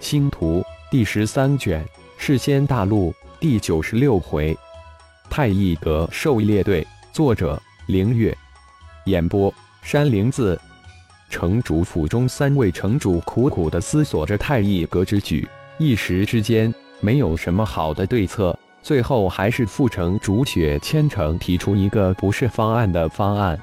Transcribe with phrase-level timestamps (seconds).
[0.00, 1.84] 星图第十三卷，
[2.16, 4.56] 世仙大陆第九十六回，
[5.28, 8.36] 太乙阁狩猎队，作者：凌月，
[9.04, 9.52] 演播：
[9.82, 10.58] 山灵子。
[11.28, 15.46] 城主府中，三位城主苦苦地思索着太乙阁之举，
[15.78, 18.58] 一时之间没有什么好的对策。
[18.82, 23.60] 最后，还是副城主雪千城提出一个不是方案的方案。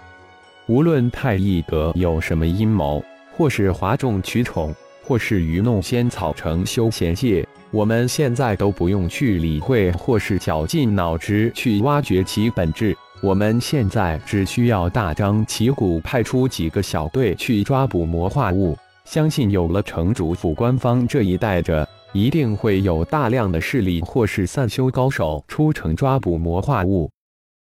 [0.68, 3.04] 无论太乙阁有什么阴谋，
[3.36, 4.74] 或是哗众取宠，
[5.08, 12.94] 或是愚弄仙草城修仙界，我们现在都不用去理会，或是绞尽脑汁去挖掘其本质。
[13.22, 27.10] 我们现在只需要大张旗鼓派出几个小队去抓捕魔化物，相信有了城主府官方这一带着，一定会有大量的势力或是散修高手出城抓捕魔化物。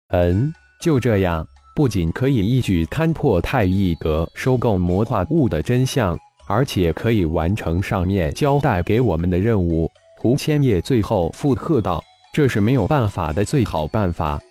[0.09, 6.17] 嗯，就这样，不仅可以一举勘破太一阁收购魔化物的真相，
[6.48, 9.92] 而且可以完成上面交代给我们的任务。
[10.18, 12.03] 胡千叶最后附和道
[12.34, 14.42] ：“这是没有办法的最好办法。”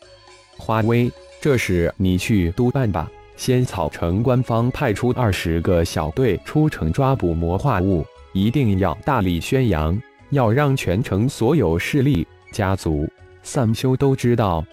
[0.57, 3.11] 花威，这事你去督办吧。
[3.37, 8.03] 仙草城官方派出二十个小队出城抓捕魔化物，
[8.33, 13.07] 一定要大力宣扬，要让全城所有势力、家族、
[13.43, 14.65] 散修都知道。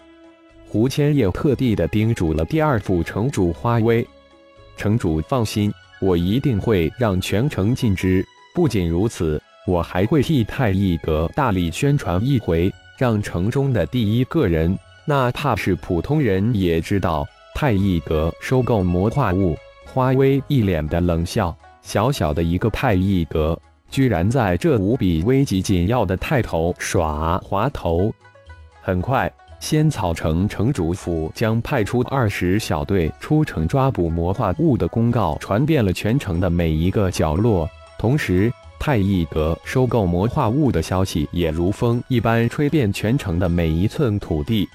[0.66, 4.06] 胡千叶特地的叮嘱了第二副城主花威
[4.78, 8.24] ：“城主放心，我一定会让全城尽知。
[8.54, 19.54] 不仅如此，我还会替太一阁大力宣传一回，让城中的第一个人。”哪怕是普通人也知道，太一阁收购魔化物。
[19.84, 28.10] 花威一脸的冷笑，小小的一个太一阁，居然在这无比危急紧要的太头耍滑头。
[28.80, 29.30] 很快，
[29.64, 37.66] 仙草城城主府将派出二十小队出城抓捕魔化物的公告传遍了全城的每一个角落，
[37.98, 44.68] 同时，太一阁收购魔化物的消息也如风一般吹遍全城的每一寸土地。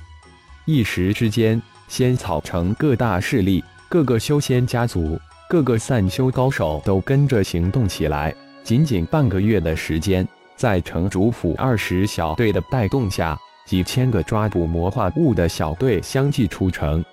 [0.66, 8.34] 一时之间，仙草城各大势力、各个修仙家族、各个散修高手都跟着行动起来。
[8.64, 13.38] 仅仅半个月的时间，在城主府二十小队的带动下，
[13.70, 17.06] 几千个抓捕魔化物的小队相继出城。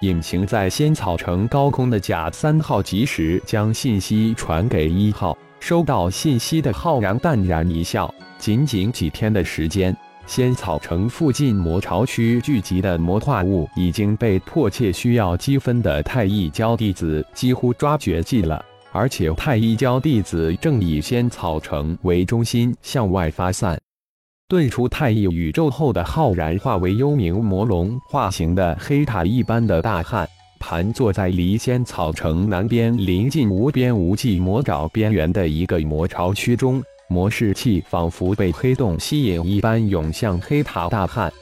[0.00, 8.14] 隐形在仙草城高空的甲三号及时将信息传给一号，收到信息的浩然淡然一笑。
[8.36, 9.96] 仅仅几天的时间。
[10.26, 23.80] 仙草城附近魔巢区聚集的魔化物已经被迫切需要积分的太一教弟子几乎抓绝迹了，而且太一教弟子正以仙草城为中心向外发散。
[24.48, 30.28] 遁出太一宇宙后的浩然化为幽冥魔龙化形的黑塔一般的大汉，
[30.60, 36.80] 盘坐在离仙草城南边临近无边无际魔爪边缘的一个魔巢区中。
[37.08, 41.32] 魔士气仿佛被黑洞吸引一般涌向黑塔大汉。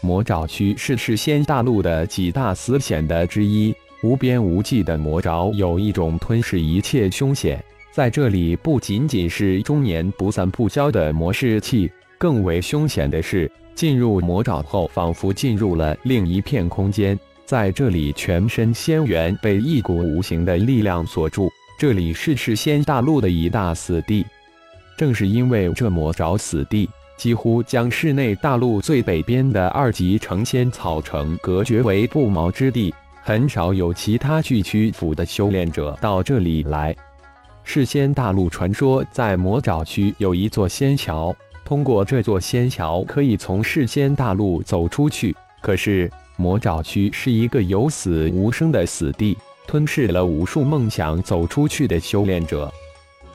[0.00, 3.74] 魔爪区是世仙大陆的几大死险的之一，
[4.04, 7.60] 无边无际的魔爪有一种吞噬一切凶险。
[7.90, 17.18] 在这里，不仅仅是终年不散不消的魔士气，更为凶险的是，进入魔爪后，仿佛进入了另一片空间。
[17.44, 21.48] 在这里，全身仙元被一股无形的力量锁住。
[21.78, 24.24] 这里是世仙大陆的一大死地。
[24.96, 26.88] 正是因为这魔爪死地，
[27.18, 36.96] 几乎将室内大陆最北边的二级成仙草城隔绝为不毛之地，很少有其他巨区府的修炼者到这里来。
[37.62, 41.34] 世仙大陆传说，在魔爪区有一座仙桥，
[41.66, 45.36] 通过这座仙桥可以从世仙大陆走出去。
[45.60, 52.72] 可是魔爪区是一个有死无生的死地，吞噬了无数梦想走出去的修炼者。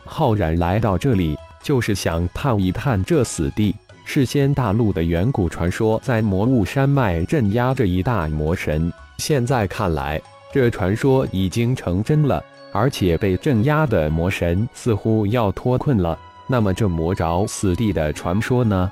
[0.06, 1.38] 浩然来到这里。
[1.64, 3.75] 就是想探一探这死地。
[4.03, 8.91] 世仙大陆的远古传说，在魔物山脉镇压着一大魔神。
[9.20, 10.20] 现在看来，
[10.52, 16.18] 这传说已经成真了，而且被镇压的魔神似乎要脱困了。
[16.52, 18.92] 那么，这魔爪死地的传说呢？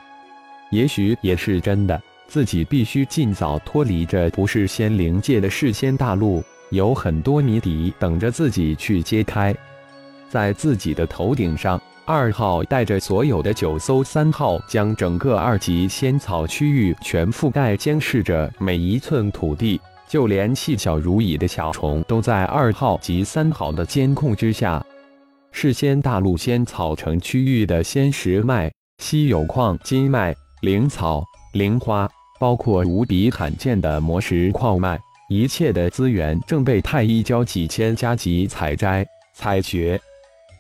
[0.71, 2.01] 也许也是真的。
[2.25, 9.53] 自己必须尽早脱离这不是仙灵界的世仙大陆，有很多谜底等着自己去揭开。
[10.29, 11.79] 在自己的头顶上。
[12.05, 24.83] 二号带着所有的九艘三号，将整个二级仙草区域全覆盖，监视着每一寸土地，就连细小如蚁的小虫都在二号及三号的监控之下。
[25.51, 31.23] 是仙大陆仙草城区域的仙石脉、稀有矿金脉、灵草、
[31.53, 32.09] 灵花，
[32.39, 34.99] 包括无比罕见的魔石矿脉，
[35.29, 39.99] 一切的资源正被太一教几千家级采摘、采掘。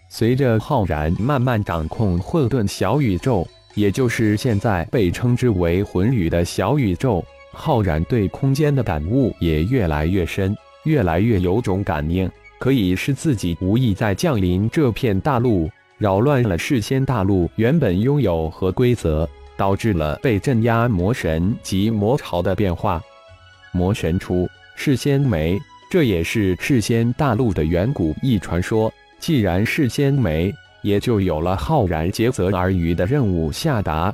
[0.09, 10.55] 随着浩然慢慢掌控混沌小宇宙，也就是现在被称之为魂宇的小宇宙，浩然对空间的感悟也越来越深，
[10.85, 23.01] 越来越有种感应，可以是自己无意在降临这片大陆，扰乱了世仙大陆原本拥有和规则，导致了被镇压魔神及魔潮的变化。
[23.71, 25.57] 魔神出，世仙没，
[25.89, 28.91] 这也是世仙大陆的远古一传说。
[29.19, 34.13] 既然世仙没，也就有了浩然竭泽而渔的任务下达。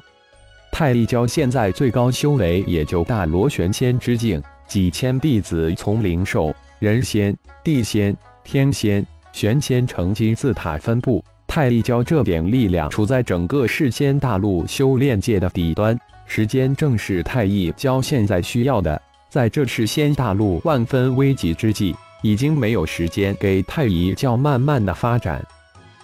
[0.72, 8.16] 太一教现在最高修为也就大罗玄仙之境，几千弟子从灵兽、人仙、地仙、
[8.46, 11.22] 天仙、玄仙成金字塔分布。
[11.46, 19.02] 太一教这点力量处在整个世仙大陆修炼界的底端，时间正是太一教现在需要的。
[19.30, 21.94] 在这世仙大陆万分危急之际。
[22.22, 25.46] 已经没有时间给太一教慢慢的发展。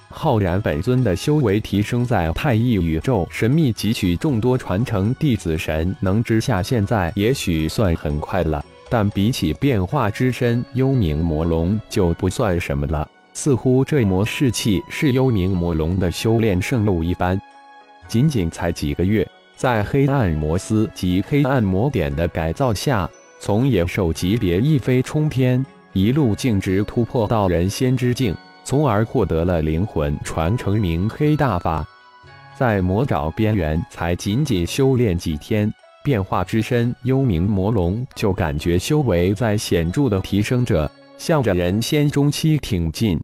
[0.07, 13.09] 浩然本尊的修为提升在太一宇宙神秘汲取众多传承弟子神能之下，现在也许算很快了，但比起变化之身幽冥魔龙就不算什么了。
[13.33, 17.41] 似乎这魔士气是幽冥魔龙的修炼圣路一般。
[18.09, 23.09] 仅仅才几个月，在黑暗魔丝及黑暗魔点的改造下，
[23.39, 25.65] 从野兽级别一飞冲天。
[25.93, 28.35] 一路径直突破到人仙之境，
[28.65, 31.87] 从而获得了灵魂传承明黑大法。
[32.57, 35.73] 在魔爪边缘，才仅仅修炼几天，
[36.03, 43.19] 变化之身幽冥魔龙就感觉修为在显著的提升着，向着人仙中期挺进。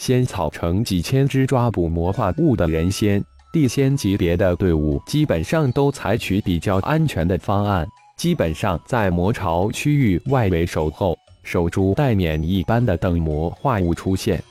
[0.00, 3.22] 仙草城几千只抓捕魔化物的人仙、
[3.52, 7.86] 地仙级别的队伍，基本上都采取比较安全的方案，
[8.18, 11.16] 基本上在魔巢区域外围守候。
[11.42, 14.42] 守株待免一般的等魔化物出现，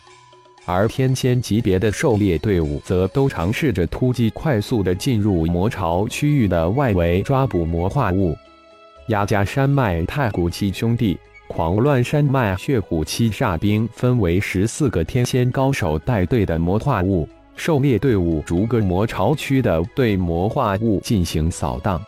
[0.66, 8.36] 而天仙级别的狩猎队伍则都尝试着突击，快速的进入魔巢区域的外围抓捕魔化物。
[9.10, 11.16] 雅加山脉太古七兄弟、
[11.48, 22.02] 狂乱山脉血虎七煞兵分为十四个天仙高手带队的魔化物狩猎队伍，逐个魔巢区的对魔化物进行扫荡。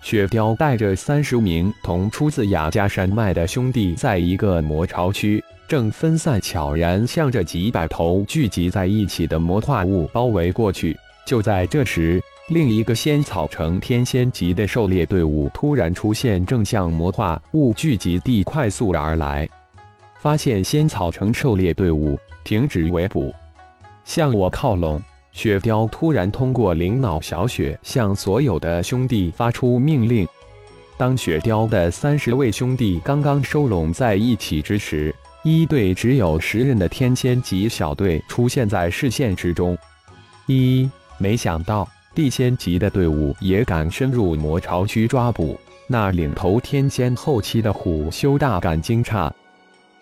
[0.00, 10.96] 雪雕带着三十名同出自雅加山脉的兄弟，在一个魔巢区正分散悄然向着几百头聚集在一起的魔化物包围过去。
[11.24, 19.48] 就在这时，另一个仙草城天仙级的狩猎队伍突然出现，正向魔化物聚集地快速而来。
[20.20, 23.32] 发现仙草城狩猎队伍停止围捕，
[24.04, 25.00] 向我靠拢。
[25.32, 30.28] 雪雕突然通过灵脑小雪向所有的兄弟发出命令。
[30.98, 39.76] 当雪雕的三十位兄弟刚刚收拢在一起之时，一队只有十人的天仙级小队出现在视线之中。
[40.46, 45.58] 一没想到地仙级的队伍也敢深入魔巢区抓捕，
[45.88, 49.30] 那领头天仙后期的虎修大感惊诧，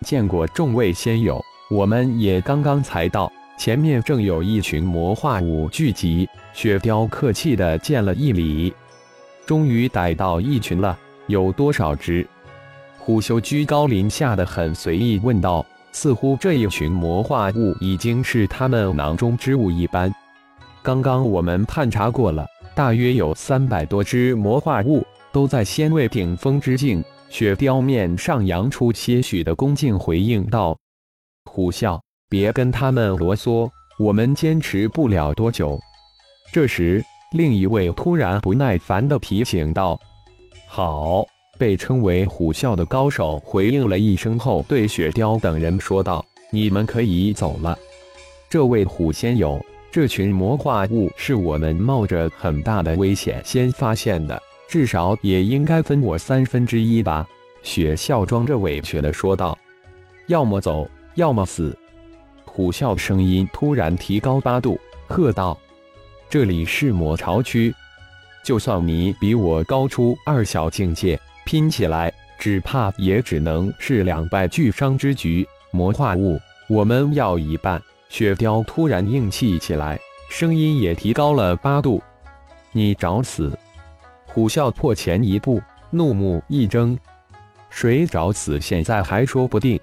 [0.01, 3.31] 见过众位仙友，我们也刚刚才到。
[3.57, 8.73] 前面正有一群魔化物聚集，雪雕客气的见了一礼。
[9.45, 10.97] 终于逮到一群了，
[11.27, 12.27] 有多少只？
[13.11, 20.09] 虎修居高临下的很随意问道，似乎这一群魔化物已经是他们囊中之物一般。
[20.81, 27.03] 刚刚我们探查过了，大约有三百多只魔化物，都在仙位顶峰之境。
[27.27, 30.77] 雪雕面上扬出些许的恭敬，回应道
[31.51, 31.99] ：“虎啸。”
[32.31, 35.77] 别跟他们啰嗦，我们坚持不了多久。
[36.53, 37.03] 这时，
[37.33, 39.99] 另一位突然不耐烦地提醒道
[40.65, 41.25] ：“好。”
[41.61, 47.77] 被称为虎啸的高手回应了一声后，对雪雕等人说道：“你们可以走了。”
[48.49, 57.27] 这位虎仙友，这群魔化物是我们冒着很大的危险先发现的，至少也应该分我三分之一吧？”
[57.61, 59.55] 雪笑装着委屈的说道
[60.25, 61.77] ：“要么走，要么死。”
[62.43, 65.55] 虎啸声音突然提高八度，喝道
[66.27, 67.71] ：“这里是魔巢区，
[68.43, 71.19] 就算你比我高出二小境界，
[71.51, 75.45] 拼起来只怕也只能是两败俱伤之局。
[75.71, 76.39] 魔化物，
[76.69, 82.01] 我们要一半。”雪雕突然硬气起来，声音也提高了八度
[82.71, 83.51] ：“你找死！”
[84.25, 86.97] 虎啸破前一步，怒目一睁
[87.69, 88.57] ：“谁找死？
[88.61, 89.77] 现在还说不定。”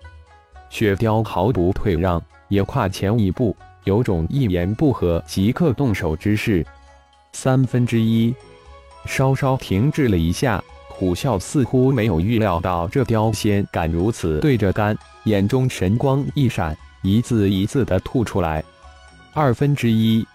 [0.71, 2.23] 雪雕毫不退让。
[2.49, 6.65] 也跨前一步，有种一言不合即刻动手之势。
[7.35, 8.35] 三分之一，
[9.05, 10.65] 稍稍停滞了一下，
[10.99, 18.65] 虎啸似乎没有预料到这雕仙敢如此对着干，眼中神光一闪，一字一字的吐出来
[19.33, 20.27] ：“二分之一。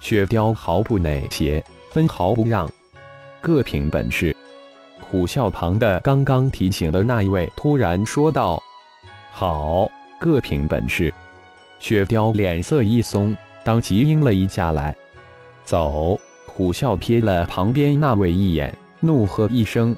[0.00, 2.68] 雪雕毫不内斜，分毫不让，
[3.40, 4.36] 各凭本事。
[5.00, 8.60] 虎啸旁的刚刚提醒的那一位突然说道
[9.30, 11.14] ：“好，各凭本事。”
[11.78, 14.92] 雪雕脸色一松，当即应了一下来。
[15.64, 16.18] 走！
[16.44, 19.94] 虎啸瞥了旁边那位一眼，怒喝一声：“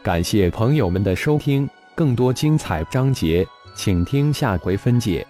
[0.00, 5.26] 感谢朋友们的收听，更多精彩章节，请听下回分解。”